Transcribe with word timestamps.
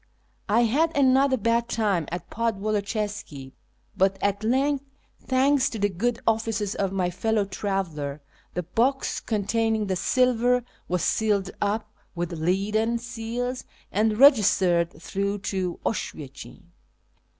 I 0.49 0.61
had 0.61 0.97
another 0.97 1.37
bad 1.37 1.69
time 1.69 2.07
at 2.11 2.27
Podwoloczyska, 2.31 3.51
but 3.95 4.17
at 4.19 4.43
length, 4.43 4.83
thanks 5.23 5.69
to 5.69 5.77
the 5.77 5.89
good 5.89 6.19
ofiices 6.27 6.73
of 6.73 6.91
my 6.91 7.11
fellow 7.11 7.45
traveller, 7.45 8.19
the 8.55 8.63
box 8.63 9.19
con 9.19 9.43
tainmg 9.43 9.87
the 9.89 9.95
silver 9.95 10.63
was 10.87 11.03
sealed 11.03 11.51
up 11.61 11.93
with 12.15 12.33
leaden 12.33 12.97
seals 12.97 13.63
and 13.91 14.17
registered 14.17 14.91
through 14.99 15.37
to 15.53 15.79
Oswiecim. 15.85 16.63